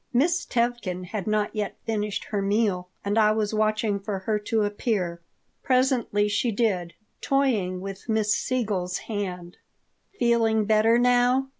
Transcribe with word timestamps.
Miss 0.11 0.47
Tevkin 0.47 1.03
had 1.05 1.27
not 1.27 1.55
yet 1.55 1.77
finished 1.85 2.23
her 2.23 2.41
meal 2.41 2.89
and 3.05 3.19
I 3.19 3.31
was 3.33 3.53
watching 3.53 3.99
for 3.99 4.17
her 4.17 4.39
to 4.39 4.63
appear. 4.63 5.21
Presently 5.61 6.27
she 6.27 6.51
did, 6.51 6.95
toying 7.21 7.81
with 7.81 8.09
Miss 8.09 8.33
Siegel's 8.33 8.97
hand 9.05 9.57
"Feeling 10.17 10.65
better 10.65 10.97
now?" 10.97 11.49